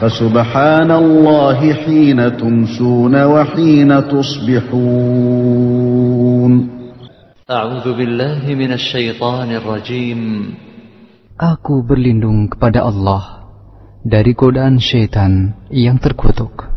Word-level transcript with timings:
فسبحان 0.00 0.90
الله 0.90 1.72
حين 1.74 2.36
تمسون 2.36 3.14
وحين 3.24 4.08
تصبحون 4.08 5.52
أعوذ 7.50 7.86
بالله 7.98 8.54
من 8.54 8.72
الشيطان 8.72 9.50
الرجيم 9.52 10.20
Aku 11.42 11.82
berlindung 11.82 12.46
kepada 12.50 12.86
Allah 12.86 13.42
dari 14.06 14.30
godaan 14.34 14.78
syaitan 14.78 15.54
yang 15.70 15.98
terkutuk. 15.98 16.70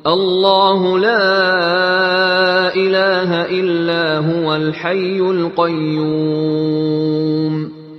الله 0.00 0.98
لا 0.98 1.28
إله 2.72 3.30
إلا 3.52 4.18
هو 4.24 4.48
الحي 4.56 5.20
القيوم 5.20 6.70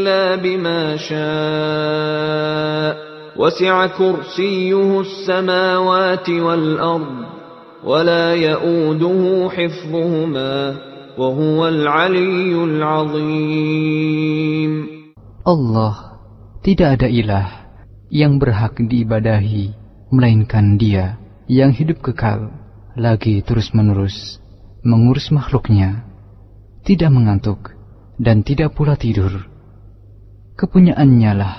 إلا 0.00 0.40
بما 0.40 0.96
شاء 0.96 2.92
وسع 3.36 3.86
كرسيه 3.86 5.00
السماوات 5.00 6.30
والأرض 6.30 7.16
ولا 7.84 8.34
يؤوده 8.34 9.50
حفظهما 9.50 10.76
وهو 11.20 11.68
العلي 11.68 12.64
العظيم 12.64 13.76
Allah 15.46 16.18
tidak 16.64 16.98
ada 16.98 17.06
ilah 17.12 17.70
yang 18.08 18.40
berhak 18.42 18.80
diibadahi 18.80 19.76
melainkan 20.10 20.80
Dia 20.80 21.20
yang 21.46 21.70
hidup 21.76 22.00
kekal 22.02 22.50
lagi 22.96 23.44
terus-menerus 23.44 24.40
mengurus 24.82 25.28
makhluknya 25.30 26.02
tidak 26.82 27.12
mengantuk 27.12 27.76
dan 28.16 28.40
tidak 28.40 28.72
pula 28.74 28.96
tidur 28.96 29.49
kepunyaannya 30.61 31.31
lah 31.33 31.55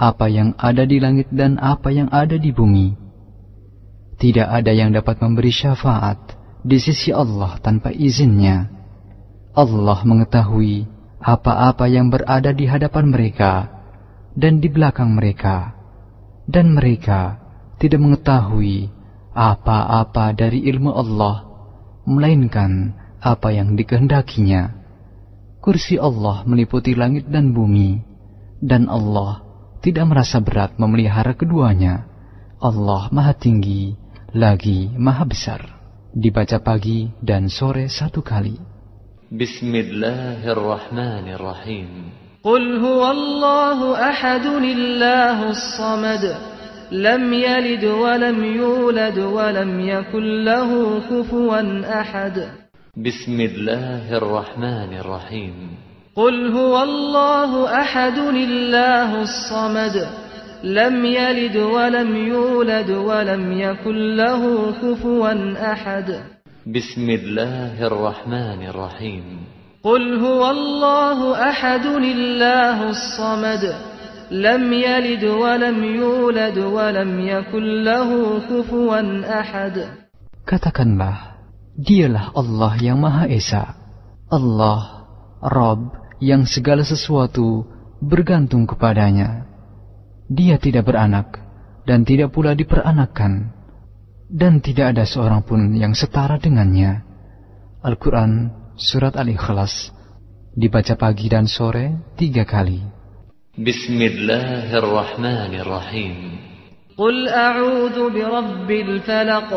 apa 0.00 0.32
yang 0.32 0.56
ada 0.56 0.88
di 0.88 0.96
langit 0.96 1.28
dan 1.28 1.60
apa 1.60 1.92
yang 1.92 2.08
ada 2.08 2.40
di 2.40 2.48
bumi. 2.56 2.96
Tidak 4.16 4.48
ada 4.48 4.72
yang 4.72 4.96
dapat 4.96 5.20
memberi 5.20 5.52
syafaat 5.52 6.40
di 6.64 6.80
sisi 6.80 7.12
Allah 7.12 7.60
tanpa 7.60 7.92
izinnya. 7.92 8.72
Allah 9.52 10.00
mengetahui 10.08 10.88
apa-apa 11.20 11.84
yang 11.92 12.08
berada 12.08 12.56
di 12.56 12.64
hadapan 12.64 13.12
mereka 13.12 13.52
dan 14.32 14.64
di 14.64 14.72
belakang 14.72 15.12
mereka, 15.12 15.76
dan 16.48 16.72
mereka 16.72 17.36
tidak 17.76 18.00
mengetahui 18.00 18.88
apa-apa 19.36 20.32
dari 20.32 20.64
ilmu 20.64 20.96
Allah, 20.96 21.44
melainkan 22.08 22.96
apa 23.20 23.52
yang 23.52 23.76
dikehendakinya. 23.76 24.80
Kursi 25.60 26.00
Allah 26.00 26.40
meliputi 26.48 26.96
langit 26.96 27.28
dan 27.28 27.52
bumi, 27.52 28.09
dan 28.60 28.92
Allah 28.92 29.40
tidak 29.80 30.12
merasa 30.12 30.36
berat 30.40 30.76
memelihara 30.76 31.32
keduanya. 31.32 32.04
Allah 32.60 33.08
Maha 33.08 33.32
Tinggi 33.32 33.96
lagi 34.36 34.92
Maha 34.94 35.24
Besar. 35.24 35.80
Dibaca 36.12 36.60
pagi 36.60 37.08
dan 37.24 37.48
sore 37.48 37.88
satu 37.88 38.20
kali. 38.20 38.60
Bismillahirrahmanirrahim. 39.30 42.10
Qul 42.44 42.80
huwallahu 42.82 43.94
ahadun 43.94 44.64
illahus 44.64 45.76
samad. 45.78 46.24
Lam 46.90 47.30
yalid 47.30 47.86
wa 47.86 48.18
lam 48.18 48.42
yulad 48.42 49.14
wa 49.14 49.54
lam 49.54 49.78
yakul 49.78 50.42
kufuwan 51.06 51.86
ahad. 51.86 52.66
Bismillahirrahmanirrahim. 52.98 55.89
قل 56.16 56.52
هو 56.52 56.82
الله 56.82 57.80
أحد 57.80 58.18
الله 58.18 59.22
الصمد 59.22 59.96
لم 60.64 61.04
يلد 61.04 61.56
ولم 61.56 62.16
يولد 62.16 62.90
ولم 62.90 63.52
يكن 63.52 64.16
له 64.16 64.72
كفوا 64.82 65.32
أحد. 65.72 66.08
بسم 66.66 67.06
الله 67.10 67.86
الرحمن 67.86 68.60
الرحيم. 68.66 69.24
قل 69.84 70.18
هو 70.18 70.50
الله 70.50 71.18
أحد 71.50 71.86
الله 71.86 72.78
الصمد 72.90 73.64
لم 74.30 74.72
يلد 74.72 75.24
ولم 75.24 75.78
يولد 75.84 76.58
ولم 76.58 77.20
يكن 77.20 77.64
له 77.84 78.10
كفوا 78.50 78.98
أحد. 79.40 79.76
Katakanlah, 80.42 81.38
dialah 81.78 82.34
Allah 82.34 82.72
yang 82.82 82.98
Maha 82.98 83.30
Esa. 83.30 83.78
Allah, 84.26 85.06
Rabb 85.38 85.99
yang 86.20 86.44
segala 86.44 86.84
sesuatu 86.84 87.64
bergantung 87.98 88.68
kepadanya. 88.68 89.48
Dia 90.30 90.60
tidak 90.60 90.92
beranak 90.92 91.40
dan 91.88 92.04
tidak 92.06 92.30
pula 92.30 92.54
diperanakan, 92.54 93.50
dan 94.30 94.62
tidak 94.62 94.94
ada 94.94 95.04
seorang 95.08 95.42
pun 95.42 95.74
yang 95.74 95.96
setara 95.96 96.38
dengannya. 96.38 97.02
Al-Quran 97.82 98.60
Surat 98.80 99.12
Al-Ikhlas 99.16 99.92
dibaca 100.56 100.96
pagi 100.96 101.28
dan 101.28 101.44
sore 101.44 102.16
tiga 102.16 102.48
kali. 102.48 102.80
Bismillahirrahmanirrahim. 103.60 106.16
Qul 106.96 107.28
a'udhu 107.28 108.08
birabbil 108.08 109.04
falaq 109.04 109.52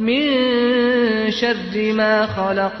min 0.00 1.28
syarri 1.28 1.92
ma 1.92 2.24
khalaq 2.28 2.80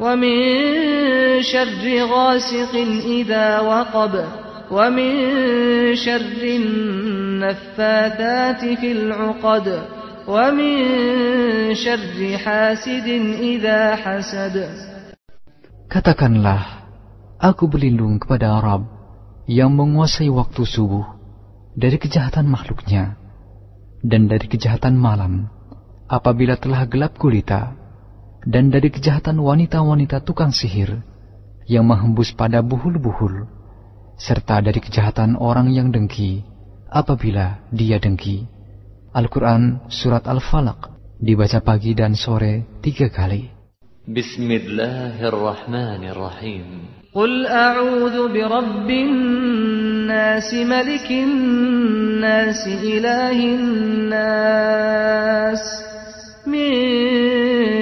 ومن 0.00 0.36
شر 1.42 1.84
غاسق 2.10 2.74
إذا 3.06 3.60
وقب 3.60 4.24
ومن 4.70 5.14
شر 5.94 6.42
النفاثات 7.42 8.60
في 8.80 8.92
العقد 8.92 9.66
ومن 10.28 10.74
شر 11.74 12.38
حاسد 12.38 13.08
إذا 13.40 13.96
حسد 13.96 14.56
Katakanlah, 15.92 16.88
aku 17.36 17.68
berlindung 17.68 18.16
kepada 18.16 18.56
Arab 18.56 18.88
yang 19.44 19.76
menguasai 19.76 20.32
waktu 20.32 20.64
subuh 20.64 21.04
dari 21.76 22.00
kejahatan 22.00 22.48
makhluknya 22.48 23.20
dan 24.00 24.24
dari 24.24 24.48
kejahatan 24.48 24.96
malam 24.96 25.52
apabila 26.08 26.56
telah 26.56 26.88
gelap 26.88 27.20
gulita 27.20 27.76
dan 28.42 28.74
dari 28.74 28.90
kejahatan 28.90 29.38
wanita-wanita 29.38 30.22
tukang 30.26 30.50
sihir 30.50 31.02
yang 31.70 31.86
menghembus 31.86 32.34
pada 32.34 32.58
buhul-buhul 32.60 33.46
serta 34.18 34.62
dari 34.62 34.78
kejahatan 34.82 35.38
orang 35.38 35.70
yang 35.70 35.90
dengki 35.94 36.42
apabila 36.90 37.58
dia 37.72 37.98
dengki. 38.02 38.46
Al-Quran 39.12 39.92
Surat 39.92 40.24
Al-Falaq 40.24 40.88
dibaca 41.20 41.60
pagi 41.60 41.92
dan 41.92 42.16
sore 42.16 42.80
tiga 42.80 43.12
kali. 43.12 43.62
بسم 44.02 44.50
الله 44.50 45.28
الرحمن 45.28 46.02
الرحيم 46.10 46.64
قل 47.14 47.46
أعوذ 47.46 48.32
برب 48.34 48.90
الناس 48.90 50.54
ملك 50.54 51.10
الناس 51.10 52.66
إله 52.66 53.38
الناس 53.54 54.82
من 56.50 57.25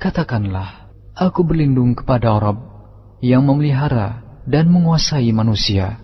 Katakanlah, 0.00 0.88
aku 1.12 1.44
berlindung 1.44 1.92
kepada 1.92 2.32
Rabb 2.40 2.56
yang 3.20 3.44
memelihara 3.44 4.24
dan 4.48 4.72
menguasai 4.72 5.28
manusia, 5.28 6.00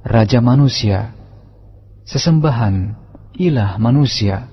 Raja 0.00 0.40
manusia, 0.40 1.12
sesembahan, 2.08 2.96
ilah 3.36 3.76
manusia, 3.76 4.48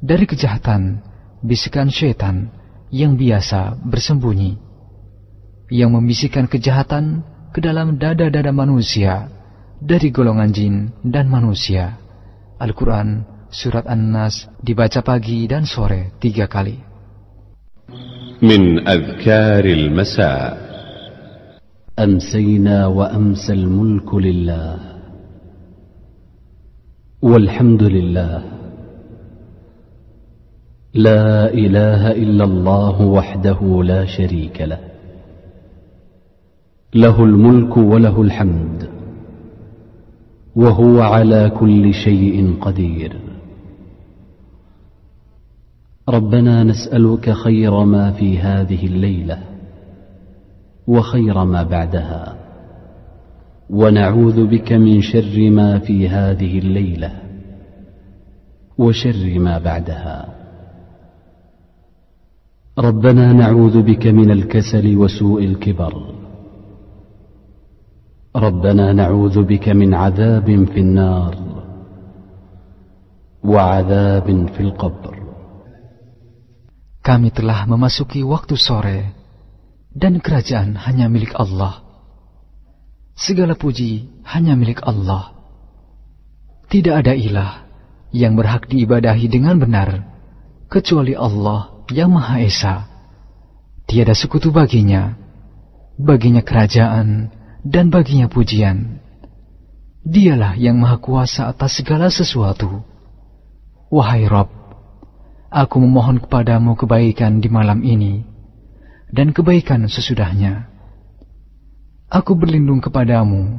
dari 0.00 0.24
kejahatan, 0.24 1.04
bisikan 1.44 1.92
syaitan 1.92 2.48
yang 2.88 3.20
biasa 3.20 3.76
bersembunyi, 3.84 4.56
yang 5.68 5.92
membisikkan 5.92 6.48
kejahatan 6.48 7.20
ke 7.52 7.60
dalam 7.60 8.00
dada-dada 8.00 8.48
manusia 8.48 9.28
dari 9.76 10.08
golongan 10.08 10.50
jin 10.56 10.74
dan 11.04 11.28
manusia. 11.28 12.00
Al-Quran 12.56 13.28
Surat 13.50 13.84
An-Nas 13.90 14.48
dibaca 14.62 15.04
pagi 15.04 15.44
dan 15.50 15.66
sore 15.66 16.16
tiga 16.16 16.46
kali. 16.46 16.89
من 18.42 18.88
أذكار 18.88 19.64
المساء. 19.64 20.70
أمسينا 21.98 22.86
وأمسى 22.86 23.52
الملك 23.52 24.14
لله 24.14 24.78
والحمد 27.22 27.82
لله. 27.82 28.42
لا 30.94 31.54
إله 31.54 32.12
إلا 32.12 32.44
الله 32.44 33.02
وحده 33.02 33.82
لا 33.84 34.04
شريك 34.04 34.60
له. 34.60 34.80
له 36.94 37.24
الملك 37.24 37.76
وله 37.76 38.22
الحمد 38.22 38.88
وهو 40.56 41.00
على 41.00 41.50
كل 41.60 41.94
شيء 41.94 42.56
قدير. 42.60 43.29
ربنا 46.10 46.64
نسألك 46.64 47.30
خير 47.30 47.84
ما 47.84 48.10
في 48.10 48.38
هذه 48.38 48.86
الليلة 48.86 49.38
وخير 50.86 51.44
ما 51.44 51.62
بعدها. 51.62 52.36
ونعوذ 53.70 54.46
بك 54.46 54.72
من 54.72 55.00
شر 55.00 55.50
ما 55.50 55.78
في 55.78 56.08
هذه 56.08 56.58
الليلة 56.58 57.12
وشر 58.78 59.38
ما 59.38 59.58
بعدها. 59.58 60.28
ربنا 62.78 63.32
نعوذ 63.32 63.82
بك 63.82 64.06
من 64.06 64.30
الكسل 64.30 64.96
وسوء 64.96 65.44
الكبر. 65.44 66.14
ربنا 68.36 68.92
نعوذ 68.92 69.42
بك 69.42 69.68
من 69.68 69.94
عذاب 69.94 70.64
في 70.64 70.80
النار 70.80 71.36
وعذاب 73.44 74.48
في 74.48 74.60
القبر. 74.60 75.19
Kami 77.10 77.34
telah 77.34 77.66
memasuki 77.66 78.22
waktu 78.22 78.54
sore, 78.54 79.10
dan 79.90 80.22
kerajaan 80.22 80.78
hanya 80.78 81.10
milik 81.10 81.34
Allah. 81.34 81.82
Segala 83.18 83.58
puji 83.58 84.22
hanya 84.30 84.54
milik 84.54 84.78
Allah. 84.86 85.34
Tidak 86.70 86.94
ada 86.94 87.10
ilah 87.10 87.66
yang 88.14 88.38
berhak 88.38 88.70
diibadahi 88.70 89.26
dengan 89.26 89.58
benar, 89.58 90.06
kecuali 90.70 91.18
Allah 91.18 91.82
yang 91.90 92.14
Maha 92.14 92.46
Esa. 92.46 92.86
Tiada 93.90 94.14
sekutu 94.14 94.54
baginya, 94.54 95.18
baginya 95.98 96.46
kerajaan, 96.46 97.34
dan 97.66 97.90
baginya 97.90 98.30
pujian. 98.30 99.02
Dialah 100.06 100.54
yang 100.54 100.78
Maha 100.78 101.02
Kuasa 101.02 101.50
atas 101.50 101.74
segala 101.74 102.06
sesuatu. 102.06 102.86
Wahai 103.90 104.30
Rob, 104.30 104.59
Aku 105.50 105.82
memohon 105.82 106.22
kepadamu 106.22 106.78
kebaikan 106.78 107.42
di 107.42 107.50
malam 107.50 107.82
ini 107.82 108.22
dan 109.10 109.34
kebaikan 109.34 109.90
sesudahnya. 109.90 110.70
Aku 112.06 112.38
berlindung 112.38 112.78
kepadamu 112.78 113.58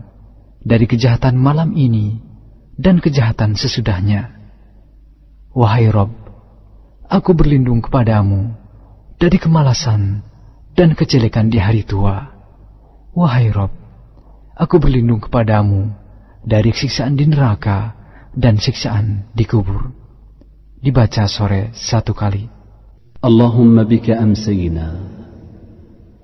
dari 0.63 0.88
kejahatan 0.88 1.36
malam 1.36 1.75
ini 1.75 2.15
dan 2.79 3.03
kejahatan 3.03 3.60
sesudahnya. 3.60 4.31
Wahai 5.51 5.91
Rob, 5.91 6.15
aku 7.12 7.36
berlindung 7.36 7.83
kepadamu 7.83 8.55
dari 9.19 9.36
kemalasan 9.36 10.24
dan 10.71 10.95
kejelekan 10.95 11.51
di 11.51 11.60
hari 11.60 11.83
tua. 11.83 12.24
Wahai 13.12 13.51
Rob, 13.51 13.75
aku 14.55 14.79
berlindung 14.79 15.19
kepadamu 15.19 15.91
dari 16.48 16.71
siksaan 16.71 17.19
di 17.19 17.27
neraka 17.27 18.00
dan 18.31 18.55
siksaan 18.55 19.27
di 19.36 19.43
kubur 19.43 20.00
dibaca 20.81 21.29
sore 21.29 21.69
satu 21.77 22.11
kali. 22.17 22.50
Allahumma 23.21 23.85
bika 23.85 24.17
amsayna, 24.17 24.97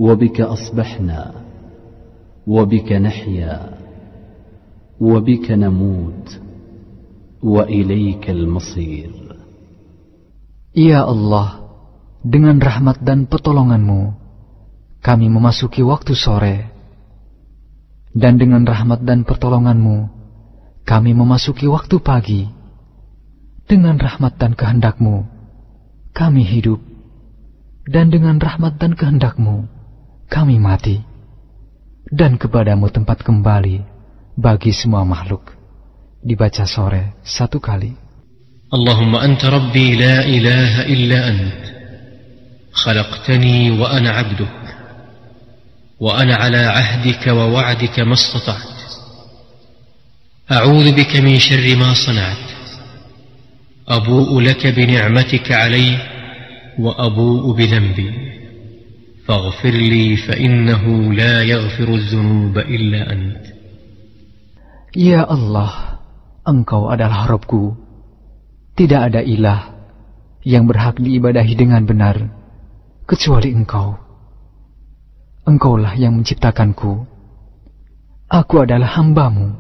wabika 0.02 0.50
asbahna, 0.50 1.46
wabika 2.42 2.98
nahya, 2.98 3.78
wabika 4.98 5.54
namud, 5.54 6.26
wa 7.46 7.70
ilayka 7.70 8.34
al-masir. 8.34 9.14
Ya 10.74 11.06
Allah, 11.06 11.62
dengan 12.26 12.58
rahmat 12.58 13.06
dan 13.06 13.30
pertolonganmu, 13.30 14.18
kami 15.06 15.30
memasuki 15.30 15.86
waktu 15.86 16.18
sore. 16.18 16.74
Dan 18.18 18.42
dengan 18.42 18.66
rahmat 18.66 19.06
dan 19.06 19.22
pertolonganmu, 19.22 20.10
kami 20.82 21.14
memasuki 21.14 21.70
waktu 21.70 22.02
pagi 22.02 22.57
dengan 23.67 23.97
rahmat 23.97 24.37
dan 24.37 24.53
kehendakmu, 24.53 25.25
kami 26.13 26.45
hidup, 26.45 26.81
dan 27.89 28.13
dengan 28.13 28.37
rahmat 28.37 28.77
dan 28.77 28.93
kehendakmu, 28.93 29.67
kami 30.29 30.61
mati, 30.61 31.01
dan 32.13 32.37
kepadamu 32.37 32.93
tempat 32.93 33.25
kembali 33.25 33.83
bagi 34.37 34.73
semua 34.73 35.03
makhluk. 35.09 35.57
Dibaca 36.23 36.69
sore 36.69 37.19
satu 37.27 37.59
kali. 37.59 37.99
اللهم 38.73 39.13
أنت 39.17 39.45
ربي 39.45 40.01
لا 40.01 40.25
إله 40.25 40.89
إلا 40.89 41.19
أنت 41.29 41.63
خلقتني 42.73 43.71
وأنا 43.71 44.11
عبدك 44.11 44.59
وأنا 46.01 46.35
على 46.37 46.57
عهدك 46.57 47.27
ووعدك 47.27 48.01
ما 48.01 48.17
استطعت 48.17 48.81
أعوذ 50.53 50.93
بك 50.97 51.17
من 51.17 51.39
شر 51.39 51.77
ما 51.77 51.93
صنعت 51.95 52.56
أبوء 53.89 54.41
لك 54.41 54.67
بنعمتك 54.67 55.53
علي 55.53 55.99
وأبوء 56.79 57.57
بذنبي 57.57 58.11
فاغفر 59.27 59.71
لي 59.71 60.17
فإنه 60.17 61.13
لا 61.13 61.43
يغفر 61.43 61.89
الذنوب 61.95 62.59
إلا 62.59 63.13
أنت 63.13 63.45
Ya 64.93 65.25
Allah, 65.25 66.05
Engkau 66.45 66.93
adalah 66.93 67.25
Rabbku. 67.25 67.73
Tidak 68.77 69.01
ada 69.09 69.25
ilah 69.25 69.73
yang 70.45 70.69
berhak 70.69 71.01
diibadahi 71.01 71.57
dengan 71.57 71.81
benar, 71.89 72.29
kecuali 73.09 73.57
Engkau. 73.57 73.97
Engkaulah 75.49 75.97
yang 75.97 76.21
menciptakanku. 76.21 77.09
Aku 78.29 78.55
adalah 78.61 79.01
hambamu. 79.01 79.57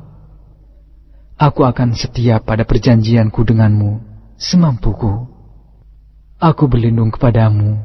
Aku 1.40 1.64
akan 1.64 1.96
setia 1.96 2.36
pada 2.44 2.68
perjanjianku 2.68 3.40
denganmu, 3.40 4.05
semampuku. 4.37 5.25
Aku 6.37 6.69
berlindung 6.69 7.09
kepadamu 7.09 7.81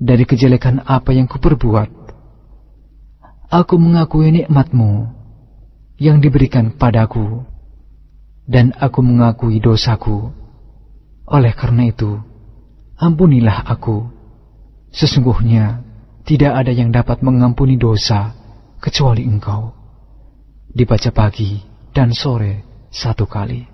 dari 0.00 0.24
kejelekan 0.24 0.80
apa 0.88 1.12
yang 1.12 1.28
kuperbuat. 1.28 1.92
Aku 3.52 3.76
mengakui 3.76 4.32
nikmatmu 4.32 5.12
yang 6.00 6.18
diberikan 6.18 6.74
padaku, 6.74 7.44
dan 8.48 8.72
aku 8.80 9.04
mengakui 9.04 9.60
dosaku. 9.60 10.32
Oleh 11.28 11.52
karena 11.52 11.92
itu, 11.92 12.18
ampunilah 12.96 13.68
aku. 13.68 14.08
Sesungguhnya 14.90 15.84
tidak 16.24 16.64
ada 16.64 16.72
yang 16.72 16.88
dapat 16.88 17.20
mengampuni 17.20 17.76
dosa 17.76 18.32
kecuali 18.80 19.28
engkau. 19.28 19.76
Dibaca 20.72 21.12
pagi 21.12 21.60
dan 21.92 22.10
sore 22.10 22.88
satu 22.90 23.28
kali. 23.28 23.73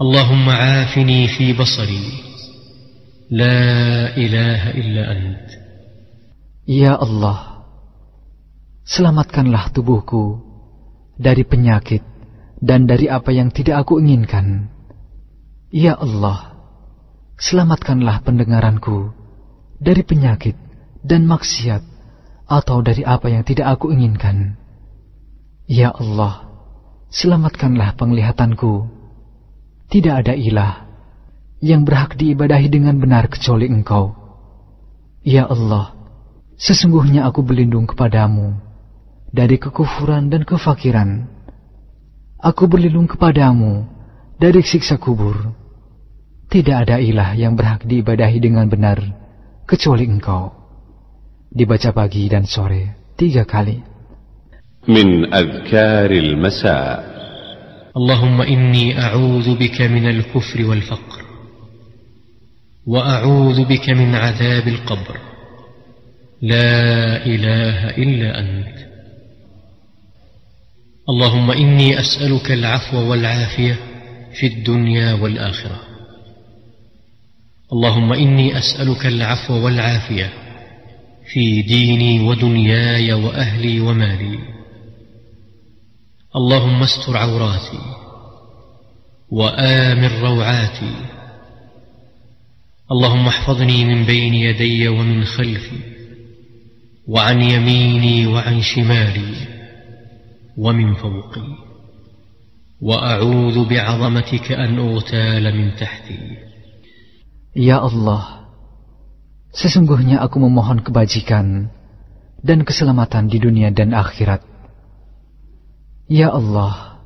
اللهم 0.00 0.48
عافني 0.48 1.28
في 1.28 1.52
بصري 1.52 2.06
لا 3.30 4.16
اله 4.16 4.70
الا 4.70 5.12
انت 5.12 5.62
Ya 6.62 6.94
Allah, 6.94 7.66
selamatkanlah 8.86 9.74
tubuhku 9.74 10.38
dari 11.18 11.42
penyakit 11.42 12.06
dan 12.62 12.86
dari 12.86 13.10
apa 13.10 13.34
yang 13.34 13.50
tidak 13.50 13.82
aku 13.82 13.98
inginkan. 13.98 14.70
Ya 15.74 15.98
Allah, 15.98 16.54
selamatkanlah 17.34 18.22
pendengaranku 18.22 19.10
dari 19.82 20.06
penyakit 20.06 20.54
dan 21.02 21.26
maksiat 21.26 21.82
atau 22.46 22.78
dari 22.78 23.02
apa 23.02 23.26
yang 23.26 23.42
tidak 23.42 23.74
aku 23.74 23.90
inginkan. 23.90 24.54
Ya 25.66 25.90
Allah, 25.90 26.46
selamatkanlah 27.10 27.98
penglihatanku. 27.98 28.95
tidak 29.87 30.11
ada 30.11 30.35
ilah 30.35 30.83
yang 31.63 31.87
berhak 31.87 32.19
diibadahi 32.19 32.67
dengan 32.67 32.99
benar 32.99 33.31
kecuali 33.31 33.71
engkau. 33.71 34.11
Ya 35.23 35.47
Allah, 35.47 35.95
sesungguhnya 36.59 37.23
aku 37.23 37.41
berlindung 37.41 37.87
kepadamu 37.87 38.59
dari 39.31 39.55
kekufuran 39.55 40.27
dan 40.27 40.43
kefakiran. 40.43 41.27
Aku 42.37 42.69
berlindung 42.69 43.09
kepadamu 43.09 43.87
dari 44.37 44.61
siksa 44.61 44.99
kubur. 44.99 45.55
Tidak 46.47 46.75
ada 46.87 47.01
ilah 47.01 47.35
yang 47.35 47.55
berhak 47.55 47.83
diibadahi 47.83 48.37
dengan 48.39 48.69
benar 48.69 49.01
kecuali 49.67 50.07
engkau. 50.07 50.53
Dibaca 51.47 51.95
pagi 51.95 52.27
dan 52.27 52.43
sore 52.43 53.15
tiga 53.17 53.43
kali. 53.43 53.81
Min 54.87 55.27
azkaril 55.27 56.39
masa' 56.39 57.16
اللهم 57.97 58.41
إني 58.41 59.01
أعوذ 59.01 59.55
بك 59.55 59.81
من 59.81 60.09
الكفر 60.09 60.65
والفقر 60.65 61.21
وأعوذ 62.87 63.65
بك 63.65 63.89
من 63.89 64.15
عذاب 64.15 64.67
القبر. 64.67 65.17
لا 66.41 67.25
إله 67.25 67.89
إلا 67.89 68.39
أنت. 68.39 68.77
اللهم 71.09 71.51
إني 71.51 71.99
أسألك 71.99 72.51
العفو 72.51 72.97
والعافية 72.97 73.75
في 74.39 74.47
الدنيا 74.47 75.13
والآخرة. 75.13 75.79
اللهم 77.73 78.13
إني 78.13 78.57
أسألك 78.57 79.05
العفو 79.05 79.53
والعافية 79.53 80.33
في 81.33 81.61
ديني 81.61 82.19
ودنياي 82.19 83.13
وأهلي 83.13 83.79
ومالي. 83.79 84.56
اللهم 86.35 86.83
استر 86.83 87.17
عوراتي 87.17 87.79
وامن 89.31 90.11
روعاتي. 90.21 90.95
اللهم 92.91 93.27
احفظني 93.27 93.85
من 93.85 94.03
بين 94.03 94.33
يدي 94.33 94.87
ومن 94.87 95.23
خلفي 95.23 95.79
وعن 97.07 97.41
يميني 97.41 98.27
وعن 98.27 98.61
شمالي 98.61 99.33
ومن 100.57 100.93
فوقي. 100.93 101.47
وأعوذ 102.81 103.69
بعظمتك 103.69 104.51
أن 104.51 104.79
أغتال 104.79 105.43
من 105.57 105.75
تحتي. 105.75 106.19
Ya 107.55 107.79
Allah, 107.79 108.51
sesungguhnya 109.55 110.19
aku 110.21 110.43
memohon 110.43 110.83
kebajikan 110.83 111.71
dan 112.43 112.67
keselamatan 112.67 113.31
di 113.31 113.39
dunia 113.39 113.71
dan 113.71 113.95
akhirat. 113.95 114.56
Ya 116.07 116.31
Allah, 116.31 117.03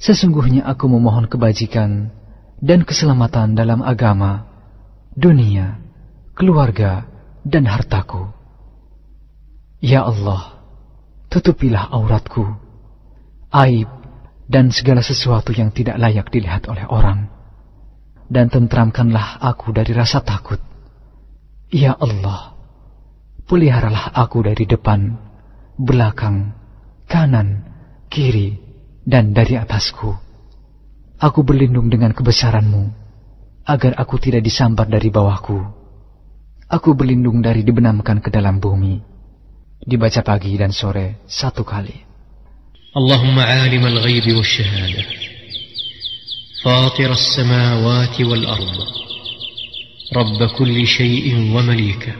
sesungguhnya 0.00 0.64
aku 0.64 0.88
memohon 0.88 1.28
kebajikan 1.28 2.08
dan 2.64 2.80
keselamatan 2.88 3.52
dalam 3.52 3.84
agama, 3.84 4.48
dunia, 5.12 5.76
keluarga, 6.32 7.04
dan 7.44 7.68
hartaku. 7.68 8.32
Ya 9.84 10.08
Allah, 10.08 10.56
tutupilah 11.28 11.92
auratku, 11.92 12.48
aib, 13.52 13.92
dan 14.48 14.72
segala 14.72 15.04
sesuatu 15.04 15.52
yang 15.52 15.68
tidak 15.76 16.00
layak 16.00 16.32
dilihat 16.32 16.64
oleh 16.72 16.88
orang 16.88 17.28
dan 18.28 18.48
tentramkanlah 18.48 19.40
aku 19.40 19.72
dari 19.76 19.92
rasa 19.92 20.24
takut. 20.24 20.60
Ya 21.68 21.92
Allah, 21.96 22.56
peliharalah 23.44 24.14
aku 24.14 24.46
dari 24.46 24.64
depan, 24.64 25.18
belakang, 25.76 26.54
kanan, 27.10 27.73
kiri, 28.13 28.57
dan 29.05 29.31
dari 29.33 29.55
atasku. 29.55 30.11
Aku 31.19 31.43
berlindung 31.43 31.91
dengan 31.91 32.15
kebesaranmu, 32.15 32.83
agar 33.67 33.93
aku 33.99 34.15
tidak 34.17 34.45
disambar 34.45 34.87
dari 34.87 35.09
bawahku. 35.11 35.59
Aku 36.69 36.93
berlindung 36.93 37.41
dari 37.41 37.65
dibenamkan 37.65 38.21
ke 38.21 38.29
dalam 38.29 38.61
bumi. 38.61 39.01
Dibaca 39.79 40.21
pagi 40.21 40.53
dan 40.59 40.69
sore 40.69 41.23
satu 41.25 41.65
kali. 41.65 42.09
اللهم 42.97 43.39
عالم 43.39 43.85
الغيب 43.85 44.35
والشهاده 44.37 45.05
فاطر 46.63 47.11
السماوات 47.11 48.21
والارض 48.21 48.77
رب 50.15 50.39
كل 50.57 50.87
شيء 50.87 51.35
ومليكه 51.55 52.13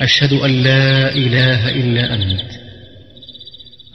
اشهد 0.00 0.32
ان 0.32 0.50
لا 0.50 1.12
اله 1.12 1.70
الا 1.70 2.14
انت 2.14 2.50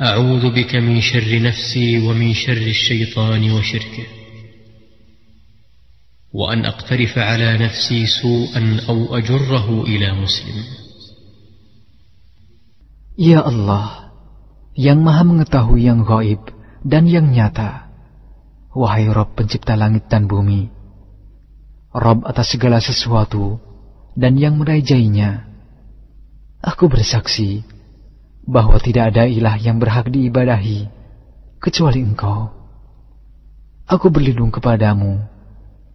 أعوذ 0.01 0.55
بك 0.55 0.75
من 0.75 1.01
شر 1.01 1.41
نفسي 1.41 1.99
ومن 2.07 2.33
شر 2.33 2.63
الشيطان 2.71 3.51
وشركه 3.51 4.07
وأن 6.33 6.65
أقترف 6.65 7.17
على 7.17 7.57
نفسي 7.57 8.05
سوءا 8.05 8.79
أو 8.89 9.17
أجره 9.17 9.83
إلى 9.83 10.13
مسلم 10.13 10.63
Ya 13.19 13.43
Allah, 13.43 14.15
yang 14.79 15.03
maha 15.03 15.27
mengetahui 15.27 15.91
yang 15.91 16.07
gaib 16.07 16.39
dan 16.87 17.03
yang 17.03 17.35
nyata. 17.35 17.91
Wahai 18.71 19.11
Rob 19.11 19.35
pencipta 19.35 19.75
langit 19.75 20.07
dan 20.07 20.23
bumi, 20.23 20.71
Rob 21.91 22.23
atas 22.23 22.55
segala 22.55 22.79
sesuatu 22.79 23.59
dan 24.15 24.39
yang 24.39 24.55
merajainya. 24.55 25.51
Aku 26.63 26.87
bersaksi 26.87 27.67
bahwa 28.44 28.76
tidak 28.76 29.12
ada 29.12 29.24
ilah 29.24 29.56
yang 29.56 29.80
berhak 29.80 30.12
diibadahi 30.12 30.88
kecuali 31.60 32.04
engkau. 32.04 32.52
Aku 33.88 34.08
berlindung 34.12 34.52
kepadamu 34.52 35.20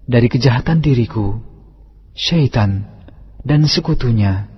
dari 0.10 0.30
kejahatan 0.30 0.82
diriku, 0.82 1.38
syaitan, 2.18 2.86
dan 3.46 3.66
sekutunya. 3.70 4.50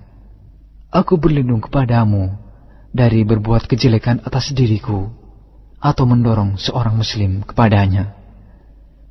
Aku 0.91 1.15
berlindung 1.19 1.63
kepadamu 1.63 2.35
dari 2.91 3.23
berbuat 3.23 3.67
kejelekan 3.67 4.23
atas 4.27 4.51
diriku 4.51 5.07
atau 5.79 6.03
mendorong 6.03 6.59
seorang 6.59 6.95
muslim 6.95 7.43
kepadanya. 7.43 8.15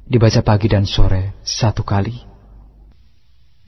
Dibaca 0.05 0.41
pagi 0.45 0.69
dan 0.69 0.85
sore 0.85 1.41
satu 1.41 1.81
kali. 1.81 2.30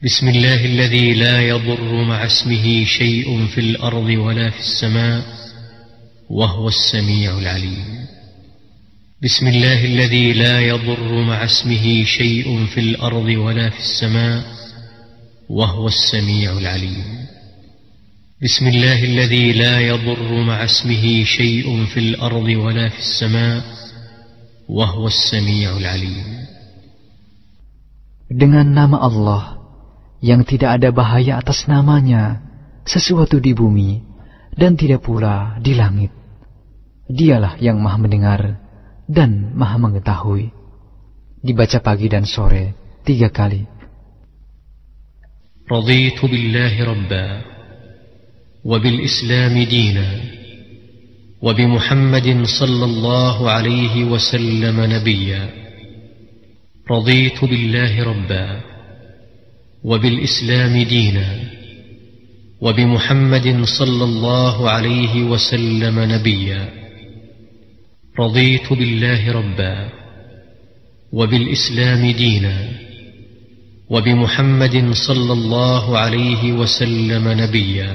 بسم 0.03 0.27
الله 0.29 0.65
الذي 0.65 1.13
لا 1.13 1.41
يضر 1.41 2.03
مع 2.03 2.25
اسمه 2.25 2.85
شيء 2.85 3.45
في 3.47 3.59
الأرض 3.59 4.09
ولا 4.19 4.49
في 4.49 4.59
السماء 4.59 5.23
وهو 6.29 6.67
السميع 6.67 7.37
العليم. 7.39 8.03
بسم 9.23 9.47
الله 9.47 9.85
الذي 9.85 10.33
لا 10.33 10.59
يضر 10.59 11.23
مع 11.23 11.43
اسمه 11.43 12.03
شيء 12.03 12.65
في 12.65 12.79
الأرض 12.79 13.25
ولا 13.25 13.69
في 13.69 13.79
السماء 13.79 14.43
وهو 15.49 15.87
السميع 15.87 16.57
العليم. 16.57 17.07
بسم 18.43 18.67
الله 18.67 19.03
الذي 19.03 19.51
لا 19.53 19.79
يضر 19.79 20.43
مع 20.43 20.63
اسمه 20.63 21.23
شيء 21.23 21.85
في 21.85 21.99
الأرض 21.99 22.47
ولا 22.59 22.89
في 22.89 22.99
السماء 22.99 23.63
وهو 24.67 25.07
السميع 25.07 25.77
العليم. 25.77 26.43
Dengan 28.27 28.67
nama 28.67 28.99
Allah 28.99 29.62
yang 30.22 30.42
tidak 30.42 30.82
ada 30.82 30.90
bahaya 30.90 31.38
atas 31.38 31.70
namanya, 31.70 32.42
sesuatu 32.82 33.38
di 33.38 33.54
bumi 33.54 34.02
dan 34.54 34.74
tidak 34.74 35.06
pula 35.06 35.58
di 35.62 35.78
langit. 35.78 36.10
Dialah 37.08 37.56
yang 37.62 37.78
maha 37.80 37.98
mendengar 38.00 38.40
dan 39.08 39.54
maha 39.54 39.78
mengetahui. 39.80 40.50
Dibaca 41.38 41.78
pagi 41.80 42.10
dan 42.10 42.26
sore 42.26 42.74
tiga 43.06 43.30
kali. 43.30 43.78
رضيت 45.68 46.24
بالله 46.24 46.74
ربا 46.84 47.28
وبالإسلام 48.64 49.54
دينا 49.62 50.08
وبمحمد 51.42 52.28
صلى 52.44 52.84
الله 52.84 53.50
عليه 53.50 54.04
وسلم 54.04 54.76
نبيا 54.80 55.44
رضيت 56.90 57.44
بالله 57.44 57.92
ربا 58.00 58.46
وبالإسلام 59.83 60.73
دينا 60.83 61.27
وبمحمد 62.61 63.47
صلى 63.63 64.03
الله 64.03 64.69
عليه 64.69 65.23
وسلم 65.23 65.95
نبيا 65.99 66.61
رضيت 68.19 68.73
بالله 68.73 69.21
ربا 69.31 69.75
وبالإسلام 71.13 72.01
دينا 72.11 72.57
وبمحمد 73.89 74.75
صلى 75.07 75.33
الله 75.33 75.97
عليه 75.97 76.43
وسلم 76.53 77.25
نبيا 77.27 77.91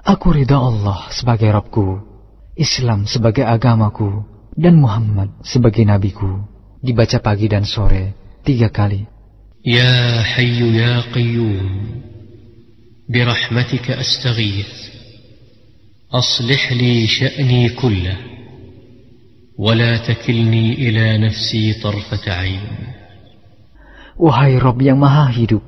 Aku 0.00 0.32
ridha 0.32 0.56
Allah 0.56 1.12
sebagai 1.12 1.52
Rabbku, 1.52 2.00
Islam 2.56 3.04
sebagai 3.04 3.44
agamaku, 3.44 4.24
dan 4.56 4.80
Muhammad 4.80 5.28
sebagai 5.44 5.84
nabiku. 5.84 6.40
Dibaca 6.80 7.20
pagi 7.20 7.52
dan 7.52 7.68
sore 7.68 8.16
tiga 8.40 8.72
kali. 8.72 9.19
يا 9.65 10.21
حي 10.21 10.77
يا 10.77 11.01
قيوم 11.01 11.69
برحمتك 13.09 13.91
أستغيث 13.91 14.73
أصلح 16.13 16.71
لي 16.71 17.07
شأني 17.07 17.69
كله 17.69 18.17
ولا 19.57 19.97
تكلني 19.97 20.73
إلى 20.73 21.17
نفسي 21.17 21.73
طرفة 21.73 22.31
عين 22.31 22.95
Wahai 24.15 24.55
Rob 24.55 24.79
yang 24.79 24.95
maha 24.95 25.27
hidup, 25.27 25.59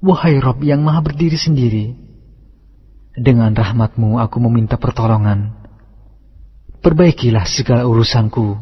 wahai 0.00 0.40
Rob 0.40 0.64
yang 0.64 0.80
maha 0.80 1.04
berdiri 1.04 1.36
sendiri, 1.36 1.92
dengan 3.12 3.52
rahmatmu 3.52 4.16
aku 4.16 4.40
meminta 4.48 4.80
pertolongan. 4.80 5.52
Perbaikilah 6.80 7.44
segala 7.44 7.84
urusanku, 7.84 8.56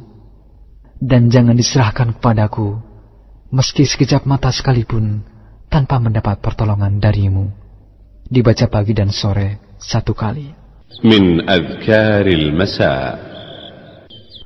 dan 0.98 1.30
jangan 1.30 1.54
diserahkan 1.54 2.18
kepadaku, 2.18 2.82
Meski 3.51 3.87
sekejap 3.87 4.27
mata 4.27 4.51
sekalipun, 4.51 5.23
tanpa 5.67 5.99
mendapat 5.99 6.39
pertolongan 6.39 6.99
darimu. 6.99 7.47
Dibaca 8.27 8.67
pagi 8.67 8.91
dan 8.91 9.11
sore 9.11 9.75
satu 9.79 10.11
kali. 10.11 10.67
من 11.03 11.49
أذكار 11.49 12.25
المساء 12.27 13.19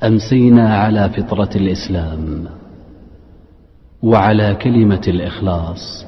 أمسينا 0.03 0.77
على 0.77 1.09
فطرة 1.09 1.49
الإسلام 1.55 2.47
وعلى 4.03 4.55
كلمة 4.55 5.05
الإخلاص 5.07 6.05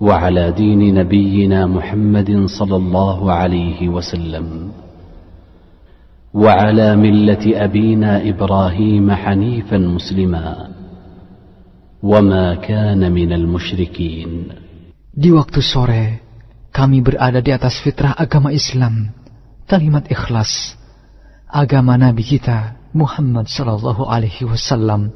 وعلى 0.00 0.52
دين 0.52 0.94
نبينا 0.94 1.66
محمد 1.66 2.46
صلى 2.46 2.76
الله 2.76 3.32
عليه 3.32 3.88
وسلم 3.88 4.70
وعلى 6.34 6.96
ملة 6.96 7.44
أبينا 7.64 8.28
إبراهيم 8.28 9.06
حنيفا 9.12 9.78
مسلما 9.78 10.68
وما 12.03 12.55
كان 12.65 13.11
من 13.11 13.33
المشركين 13.33 14.31
Di 15.11 15.27
waktu 15.27 15.59
sore, 15.59 16.05
kami 16.71 17.03
berada 17.03 17.43
di 17.43 17.51
atas 17.51 17.83
fitrah 17.83 18.15
agama 18.15 18.55
Islam, 18.55 19.11
kalimat 19.67 20.07
ikhlas, 20.07 20.79
agama 21.51 21.99
Nabi 21.99 22.23
kita 22.23 22.79
Muhammad 22.95 23.51
Sallallahu 23.51 24.07
Alaihi 24.07 24.47
Wasallam, 24.47 25.11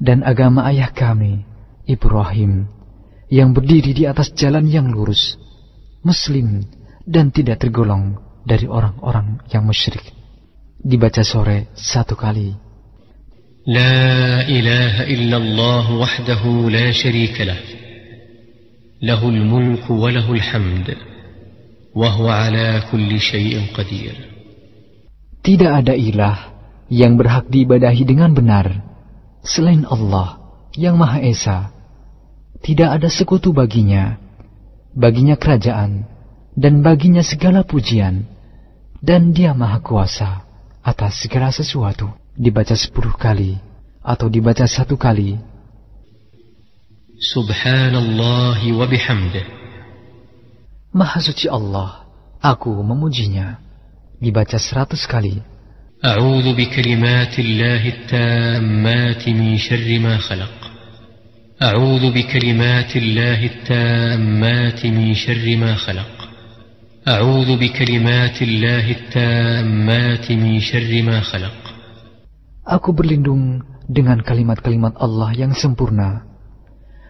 dan 0.00 0.24
agama 0.24 0.64
ayah 0.72 0.88
kami 0.88 1.44
Ibrahim, 1.84 2.64
yang 3.28 3.52
berdiri 3.52 3.92
di 3.92 4.08
atas 4.08 4.32
jalan 4.32 4.64
yang 4.72 4.88
lurus, 4.88 5.36
Muslim 6.00 6.64
dan 7.04 7.28
tidak 7.28 7.60
tergolong 7.60 8.16
dari 8.44 8.64
orang-orang 8.64 9.40
yang 9.52 9.68
musyrik. 9.68 10.04
Dibaca 10.80 11.24
sore 11.24 11.72
satu 11.76 12.16
kali. 12.16 12.52
لا 13.67 14.47
إله 14.47 15.03
إلا 15.03 15.37
الله 15.37 15.85
وحده 15.91 16.43
لا 16.71 16.91
شريك 16.91 17.41
له 17.41 17.59
له 19.01 19.29
الملك 19.29 19.89
وله 19.89 20.31
الحمد 20.31 20.95
وهو 21.95 22.29
على 22.29 22.81
كل 22.91 23.19
شيء 23.19 23.75
قدير 23.75 24.15
Tidak 25.43 25.71
ada 25.71 25.91
ilah 25.91 26.55
yang 26.87 27.19
berhak 27.19 27.51
diibadahi 27.51 28.07
dengan 28.07 28.31
benar 28.31 28.79
selain 29.43 29.83
Allah 29.87 30.39
yang 30.79 30.95
Maha 30.95 31.19
Esa. 31.19 31.75
Tidak 32.59 32.87
ada 32.91 33.07
sekutu 33.07 33.55
baginya, 33.55 34.19
baginya 34.95 35.39
kerajaan, 35.39 36.03
dan 36.59 36.83
baginya 36.83 37.23
segala 37.23 37.63
pujian, 37.63 38.27
dan 38.99 39.31
dia 39.31 39.55
Maha 39.55 39.79
Kuasa 39.79 40.43
atas 40.83 41.23
segala 41.23 41.55
sesuatu. 41.55 42.11
Dibaca 42.39 42.71
sepuluh 42.71 43.11
kali 43.19 43.59
atau 43.99 44.31
dibaca 44.31 44.63
satu 44.63 44.95
kali. 44.95 45.35
سبحان 47.19 47.95
الله 47.95 48.59
وبحمده 48.79 49.45
Maha 50.95 51.19
suci 51.19 51.51
Allah, 51.51 52.07
aku 52.39 52.71
memujinya. 52.79 53.59
Dibaca 54.23 54.55
seratus 54.55 55.03
kali. 55.03 55.43
أعوذ 56.05 56.55
بكلمات 56.55 57.39
الله 57.39 57.87
التامات 57.87 59.29
من 59.29 59.57
شر 59.57 59.99
ما 59.99 60.17
خلق 60.17 60.71
أعوذ 61.61 62.11
بكلمات 62.15 62.95
الله 62.95 63.45
التامات 63.45 64.85
من 64.85 65.13
شر 65.13 65.55
ما 65.59 65.75
خلق 65.75 66.29
أعوذ 67.07 67.57
بكلمات 67.57 68.41
الله 68.41 68.91
التامات 68.91 70.31
من 70.31 70.59
شر 70.59 71.01
ما 71.03 71.19
خلق 71.19 71.68
Aku 72.69 72.93
berlindung 72.93 73.65
dengan 73.89 74.21
kalimat-kalimat 74.21 74.93
Allah 75.01 75.33
yang 75.33 75.57
sempurna 75.57 76.21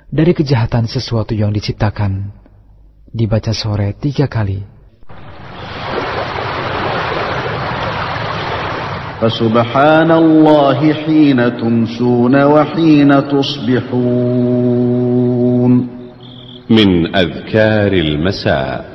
dari 0.07 0.31
kejahatan 0.31 0.87
sesuatu 0.87 1.35
yang 1.35 1.51
diciptakan. 1.51 2.31
Dibaca 3.11 3.51
sore 3.51 3.91
tiga 3.99 4.31
kali. 4.31 4.63
فسبحان 9.19 10.07
الله 10.07 10.79
حين 11.03 11.39
تمسون 11.59 12.35
وحين 12.43 13.11
تصبحون 13.27 14.11
من 16.71 16.89
azkaril 17.11 18.15
المساء 18.15 18.88